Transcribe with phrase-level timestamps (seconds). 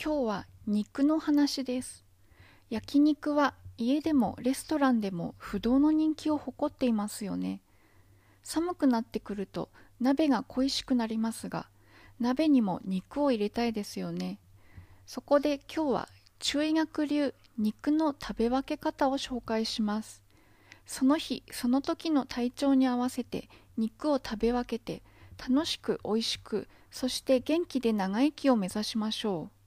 [0.00, 2.04] 今日は肉の話です。
[2.70, 7.60] 焼肉は家でもレストランでも不動の人気を誇っていますよね。
[8.44, 9.70] 寒くなってくると
[10.00, 11.66] 鍋が恋しくなりますが
[12.20, 14.38] 鍋にも肉を入れたいですよね。
[15.04, 16.08] そこで今日は
[16.38, 20.22] 中医学流肉の食べ分け方を紹介します。
[20.86, 25.02] その日その時の体調に合わせて肉を食べ分けて
[25.36, 29.57] 楽しく美味しくそして元気で長生きを目指しましょう。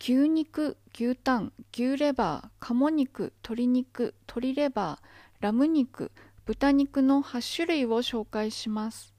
[0.00, 4.98] 牛肉牛タン牛レバー鴨肉鶏肉鶏レバー
[5.40, 6.10] ラム肉
[6.44, 9.14] 豚肉の8種類を紹介します。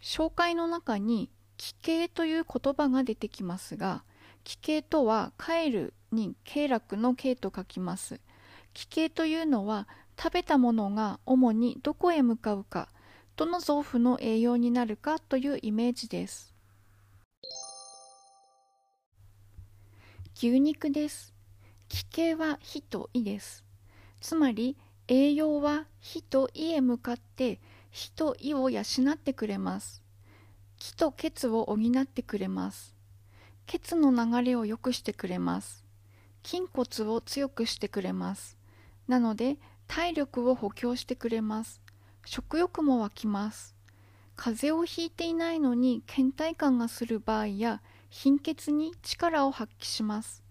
[0.00, 4.04] 紹介の中に奇形という言葉が出てきますが
[4.44, 8.20] 奇形とは帰るに経絡の経と書きます。
[8.74, 12.88] 奇形というのは食べたものが主にどこへ向かうか
[13.36, 16.57] どの臓腑の栄養になるかというイメージです。
[20.40, 21.34] 牛肉です。
[21.88, 23.64] 奇形は火と胃です。
[24.20, 24.76] つまり
[25.08, 28.82] 栄養は火と胃へ向かって火と胃を養
[29.14, 30.00] ってくれます。
[30.76, 32.94] 気と血を補ってくれます。
[33.66, 35.84] 血の流れを良くしてくれます。
[36.44, 38.56] 筋骨を強くしてくれます。
[39.08, 39.56] なので
[39.88, 41.80] 体力を補強してくれます。
[42.24, 43.74] 食欲も湧きます。
[44.36, 50.42] 風邪をひいていないのに倦怠感がする場合や貧血に力を発揮します。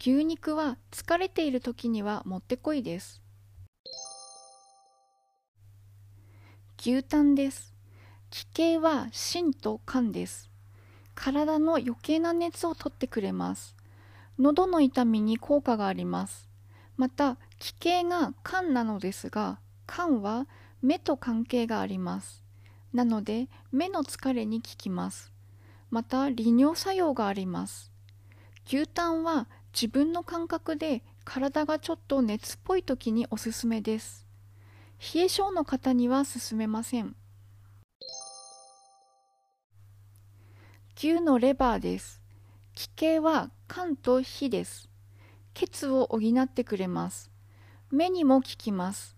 [0.00, 3.22] 牛肉は疲れている時にはもってこいです。
[6.78, 7.72] 牛タンです。
[8.30, 10.50] 気形は心と肝です。
[11.14, 13.74] 体の余計な熱を取ってくれます。
[14.38, 16.48] 喉の痛みに効果があります。
[16.96, 20.46] また気形が肝なのですが肝は
[20.82, 22.42] 目と関係があります。
[22.92, 25.33] なので目の疲れに効きます。
[25.94, 27.92] また利尿作用があります。
[28.66, 34.26] 牛タンは自分の感覚で体がちょっと熱っぽい時におすすめです。
[35.14, 37.14] 冷え性の方には勧めません。
[40.96, 42.20] 牛のレバーです。
[42.74, 44.88] 気形は肝と火です。
[45.54, 47.30] 血を補ってくれます。
[47.92, 49.14] 目にも効きます。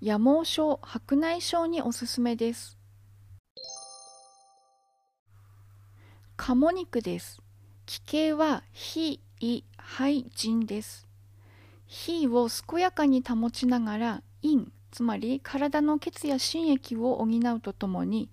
[0.00, 2.78] 夜盲症白内障におすすめです。
[6.46, 7.40] 鴨肉です。
[7.86, 11.08] 気形は火胃肺腎です。
[11.86, 18.28] 火を健やかに保ちながら陰つまり体の血や心液を補うとともに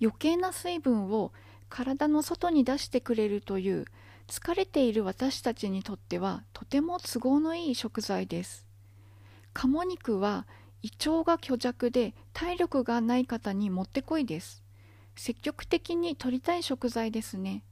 [0.00, 1.32] 余計な水分を
[1.68, 3.86] 体の外に出してくれるという
[4.28, 8.68] 疲れている私たちにとってはとても都合のいい食材です。
[9.52, 10.46] 鴨肉は
[10.82, 14.62] 胃腸が虚弱で体力がない方にもってこいです。
[15.18, 17.64] 積極的に摂りたい食材ですね。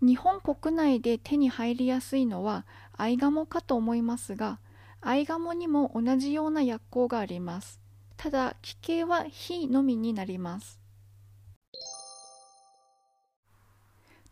[0.00, 4.58] 日本国内で手に入りやすいのはアイガモかと思いますが
[5.00, 7.80] アイガモにも同じような薬効があります。
[8.16, 10.80] ただ気形は火のみになります。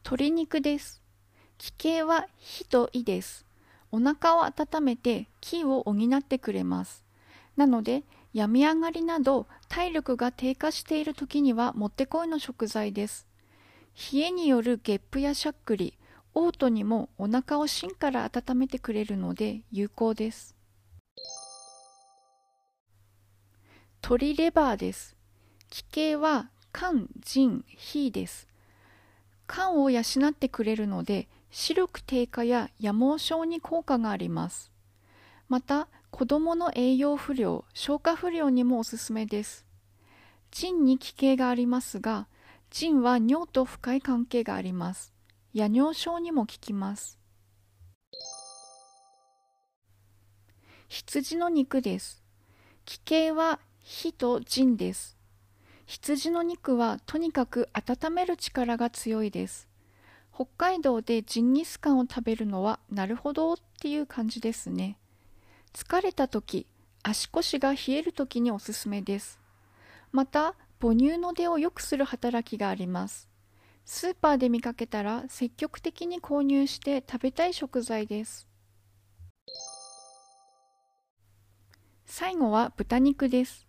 [0.03, 1.03] 鶏肉です。
[1.59, 3.45] 気形は火と胃です。
[3.93, 7.05] お腹を温めて気を補ってくれます。
[7.57, 8.03] なので
[8.35, 13.29] 病み上がりなど体力が低下している時にはもってこいの食材です。
[14.13, 15.97] 冷えによるゲップやしゃっくり
[16.35, 20.57] 嘔吐にもお腹を芯から温めてくれるので有効です。
[24.03, 25.17] 鶏レバーです。
[25.71, 28.49] 気形は肝腎脾です。
[29.47, 34.73] 肝を養ってくれるので視力低下や夜盲症に効果があります。
[35.49, 39.67] また子どもの栄養不良消化不良にもおすすめです。
[40.53, 42.29] 腎に奇形がありますが
[42.71, 45.13] 腎は尿と深い関係があります。
[45.55, 47.19] 夜尿症にも効きます。
[50.87, 52.23] 羊の肉です。
[52.85, 55.17] 奇形は火と腎です。
[55.85, 59.67] 羊の肉はとにかく温める力が強いです。
[60.33, 64.97] 北海道でジンギスカンを食べるのはなるほどっていう感じですね。
[65.75, 66.67] 疲れた時
[67.03, 69.39] 足腰が冷える時におすすめです
[70.13, 73.29] また母乳の出を良くする働きがあります
[73.85, 78.49] スーパーで見かけたら積極的に購入して食べたい食材です
[82.07, 83.67] 最後は豚肉です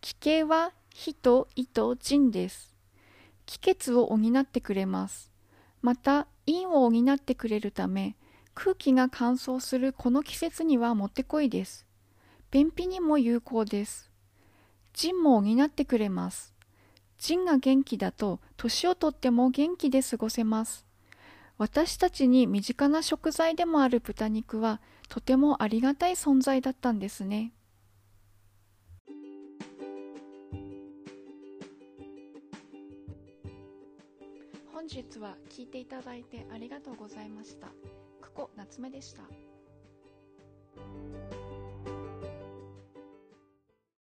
[0.00, 2.74] 気形は火と胃と腎です。
[3.46, 5.30] 気血を補ってくれます。
[5.80, 8.16] また、陰を補ってくれるため、
[8.60, 11.86] 空気が乾燥するこの季節にはもってこいです。
[12.50, 14.10] 便秘にも有効です。
[14.94, 16.52] 腎も補ってくれます。
[17.18, 20.88] 腎が元気だと、年をとっても元気で過ごせます。
[21.56, 27.52] 私たちに身近な食材でもある豚肉はとてもありがたい存在だったんですね
[34.72, 37.68] 本日は聞いていただいてありがとうございました
[38.38, 39.47] 久保夏目でした。